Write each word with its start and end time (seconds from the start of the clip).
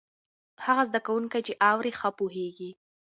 هغه 0.65 0.83
زده 0.89 0.99
کوونکی 1.05 1.41
چې 1.47 1.53
اوري، 1.71 1.91
ښه 1.99 2.09
پوهېږي. 2.19 2.71